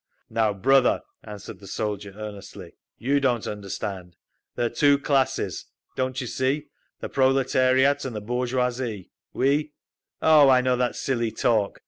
"Now 0.31 0.51
brother," 0.51 1.01
answered 1.23 1.59
the 1.59 1.67
soldier 1.67 2.15
earnestly, 2.17 2.73
"you 2.97 3.19
don't 3.19 3.45
understand. 3.45 4.15
There 4.55 4.65
are 4.65 4.69
two 4.69 4.97
classes, 4.97 5.65
don't 5.95 6.19
you 6.19 6.25
see, 6.25 6.69
the 7.01 7.07
proletariat 7.07 8.03
and 8.03 8.15
the 8.15 8.19
bourgeoisie. 8.21 9.11
We—" 9.31 9.73
"Oh, 10.19 10.49
I 10.49 10.59
know 10.61 10.75
that 10.75 10.95
silly 10.95 11.29
talk!" 11.29 11.79